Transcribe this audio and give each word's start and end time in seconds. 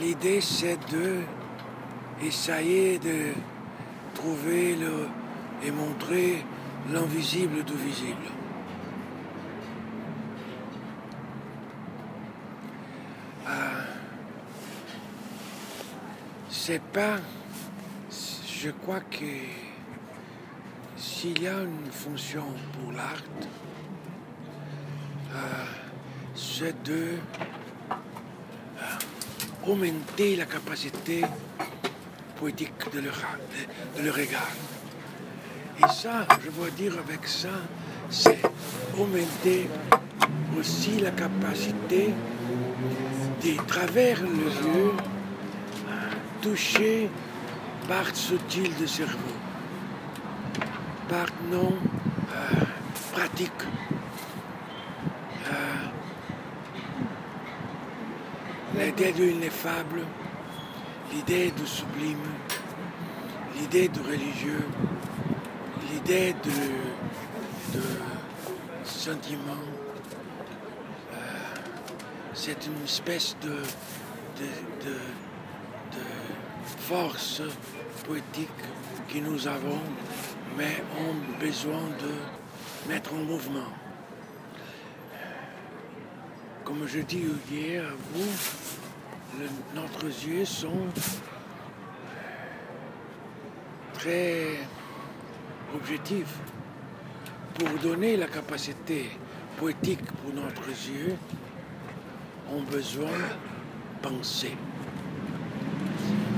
L'idée, 0.00 0.40
c'est 0.40 0.78
de 0.90 1.22
essayer 2.22 2.98
de 2.98 3.32
trouver 4.14 4.76
le, 4.76 5.08
et 5.66 5.70
montrer 5.70 6.44
l'invisible 6.92 7.64
du 7.64 7.74
visible. 7.74 8.28
Ah, 13.46 13.84
c'est 16.50 16.82
pas. 16.82 17.16
Je 18.46 18.70
crois 18.70 19.00
que 19.00 19.24
s'il 20.96 21.42
y 21.42 21.48
a 21.48 21.62
une 21.62 21.90
fonction 21.90 22.44
pour 22.72 22.92
l'art, 22.92 23.22
euh, 25.34 25.64
c'est 26.34 26.82
de 26.82 27.18
augmenter 29.66 30.36
la 30.36 30.44
capacité 30.46 31.22
poétique 32.38 32.92
de 32.92 33.00
leur, 33.00 33.18
de, 33.96 34.02
de 34.02 34.10
regard. 34.10 34.52
Et 35.78 35.92
ça, 35.92 36.26
je 36.44 36.50
veux 36.50 36.70
dire 36.70 36.94
avec 36.98 37.26
ça, 37.26 37.48
c'est 38.10 38.40
augmenter 38.98 39.68
aussi 40.58 41.00
la 41.00 41.10
capacité 41.10 42.10
de, 43.42 43.66
travers 43.66 44.20
le 44.22 44.28
yeux, 44.28 44.92
toucher 46.40 47.10
part 47.88 48.14
subtile 48.14 48.74
du 48.76 48.86
cerveau, 48.86 49.36
part 51.08 51.32
non 51.50 51.72
euh, 51.72 52.64
pratique. 53.12 53.50
L'idée 58.78 59.12
de 59.12 59.24
l'ineffable, 59.24 60.00
l'idée 61.12 61.50
du 61.52 61.66
sublime, 61.66 62.18
l'idée 63.56 63.88
du 63.88 64.00
religieux, 64.00 64.66
l'idée 65.90 66.34
de, 66.42 67.78
de 67.78 67.84
sentiment. 68.84 69.64
Euh, 71.12 71.16
c'est 72.34 72.66
une 72.66 72.82
espèce 72.84 73.36
de, 73.42 73.50
de, 74.40 74.84
de, 74.84 74.94
de 75.96 76.04
force 76.88 77.42
poétique 78.06 78.48
que 79.08 79.18
nous 79.18 79.46
avons, 79.46 79.80
mais 80.56 80.82
ont 80.98 81.40
besoin 81.40 81.82
de 82.00 82.92
mettre 82.92 83.14
en 83.14 83.18
mouvement. 83.18 83.70
Comme 86.64 86.86
je 86.86 87.00
dis 87.00 87.24
hier 87.50 87.84
à 87.84 87.90
vous, 88.14 88.30
le, 89.38 89.46
notre 89.74 90.06
yeux 90.06 90.46
sont 90.46 90.86
très 93.92 94.60
objectifs 95.74 96.38
pour 97.54 97.68
donner 97.82 98.16
la 98.16 98.26
capacité 98.28 99.10
poétique 99.58 100.04
pour 100.22 100.32
notre 100.32 100.66
yeux, 100.68 101.16
ont 102.50 102.62
besoin 102.62 103.08
de 103.08 104.08
penser. 104.08 104.56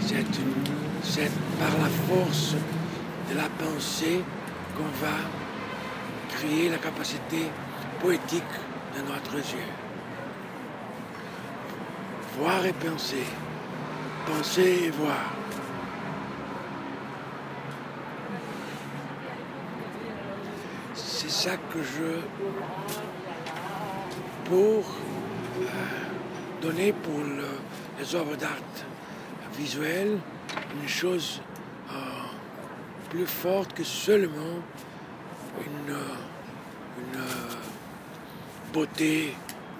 C'est 0.00 1.30
par 1.60 1.78
la 1.80 1.88
force 2.08 2.54
de 3.30 3.36
la 3.36 3.48
pensée 3.64 4.22
qu'on 4.76 5.04
va 5.04 5.16
créer 6.36 6.68
la 6.68 6.78
capacité 6.78 7.46
poétique 8.00 8.42
de 8.96 9.02
notre 9.12 9.36
yeux. 9.36 9.85
Voir 12.38 12.66
et 12.66 12.72
penser, 12.74 13.24
penser 14.26 14.84
et 14.86 14.90
voir. 14.90 15.32
C'est 20.94 21.30
ça 21.30 21.56
que 21.56 21.82
je... 21.82 22.20
pour 24.44 24.84
euh, 25.60 25.66
donner 26.60 26.92
pour 26.92 27.18
le, 27.20 27.48
les 27.98 28.14
œuvres 28.14 28.36
d'art 28.36 28.58
visuelles 29.56 30.18
une 30.80 30.88
chose 30.88 31.40
euh, 31.90 31.94
plus 33.10 33.26
forte 33.26 33.72
que 33.72 33.82
seulement 33.82 34.60
une, 35.64 35.96
une 37.00 37.22
beauté 38.72 39.34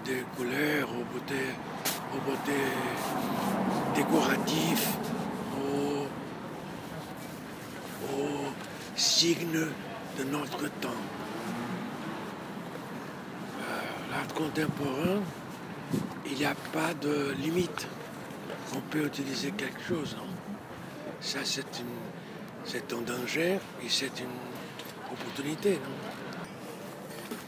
de 0.05 0.23
couleurs, 0.35 0.89
ou 0.89 1.03
beauté, 1.13 1.35
aux 2.13 2.21
beauté 2.29 2.59
décorative, 3.95 4.87
aux, 5.57 6.07
aux 8.15 8.45
signes 8.95 9.67
de 10.17 10.23
notre 10.23 10.67
temps. 10.79 10.89
Euh, 13.59 14.11
L'art 14.11 14.33
contemporain, 14.33 15.21
il 16.25 16.35
n'y 16.37 16.45
a 16.45 16.55
pas 16.73 16.93
de 17.01 17.33
limite. 17.39 17.87
On 18.75 18.79
peut 18.81 19.05
utiliser 19.05 19.51
quelque 19.51 19.81
chose. 19.87 20.15
hein. 20.19 20.25
Ça, 21.21 21.39
c'est 21.43 22.93
un 22.93 23.01
danger 23.01 23.59
et 23.83 23.89
c'est 23.89 24.19
une 24.19 24.35
opportunité. 25.11 25.79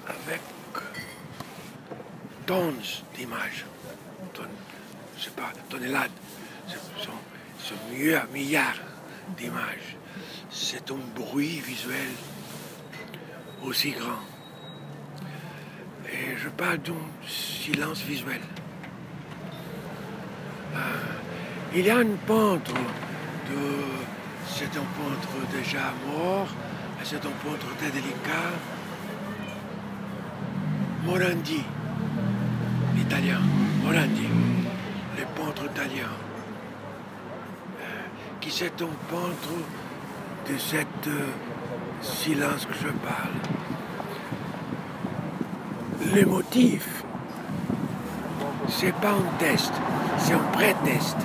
Avec 0.08 0.42
tonnes 2.46 2.82
d'images, 3.16 3.66
je 5.20 5.26
sais 5.26 5.32
pas, 5.32 5.52
tonnellades, 5.70 6.12
ce 6.68 6.76
ce 7.62 7.74
milliards, 8.34 8.80
d'images. 9.38 9.98
C'est 10.50 10.90
un 10.92 11.00
bruit 11.16 11.60
visuel 11.60 12.12
aussi 13.64 13.92
grand. 13.92 14.24
Et 16.06 16.38
je 16.38 16.48
parle 16.50 16.78
d'un 16.80 16.94
silence 17.28 18.02
visuel. 18.04 18.42
Euh, 20.74 20.78
il 21.76 21.86
y 21.86 21.90
a 21.90 21.98
un 21.98 22.16
peintre 22.26 22.74
de. 22.74 23.62
C'est 24.48 24.72
un 24.78 24.88
peintre 24.98 25.30
déjà 25.52 25.94
mort, 26.08 26.48
c'est 27.04 27.18
un 27.18 27.36
peintre 27.44 27.76
très 27.78 27.92
délicat. 27.92 28.52
Morandi, 31.06 31.64
l'italien, 32.96 33.40
Morandi, 33.84 34.28
peintre 35.26 35.66
italien, 35.66 36.12
euh, 37.80 37.84
qui 38.42 38.52
c'est 38.52 38.82
un 38.82 38.96
peintre 39.10 39.54
de 40.50 40.58
cette 40.58 41.08
euh, 41.08 41.28
silence 42.02 42.66
que 42.66 42.74
je 42.74 42.88
parle? 42.88 43.38
Le 46.16 46.26
motif, 46.26 47.04
c'est 48.68 48.94
pas 48.96 49.12
un 49.12 49.38
test, 49.38 49.74
c'est 50.18 50.34
un 50.34 50.52
pré-test. 50.54 51.18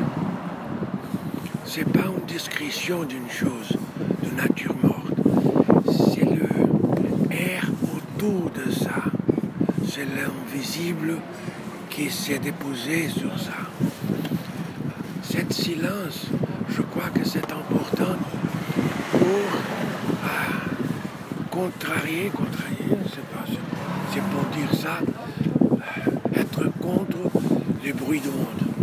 C'est 1.66 1.84
pas 1.84 2.06
une 2.06 2.24
description 2.26 3.04
d'une 3.04 3.28
chose 3.28 3.76
de 4.22 4.30
nature 4.36 4.74
morte. 4.82 5.14
C'est 5.86 6.24
le 6.24 6.48
air 7.30 7.64
autour 7.94 8.50
de 8.50 8.70
ça. 8.70 9.02
C'est 9.88 10.06
l'invisible 10.06 11.16
qui 11.94 12.10
s'est 12.10 12.38
déposé 12.38 13.08
sur 13.08 13.38
ça. 13.38 13.52
Cet 15.22 15.52
silence, 15.52 16.26
je 16.68 16.82
crois 16.82 17.08
que 17.14 17.24
c'est 17.24 17.44
important 17.52 18.16
pour 19.12 19.44
ah, 20.24 20.28
contrarier, 21.50 22.30
contrarier, 22.34 22.98
c'est- 23.06 23.20
c'est 24.12 24.22
pour 24.22 24.44
dire 24.56 24.80
ça, 24.80 24.98
euh, 25.72 26.40
être 26.40 26.64
contre 26.80 27.30
les 27.84 27.92
bruits 27.92 28.20
du 28.20 28.28
monde. 28.28 28.73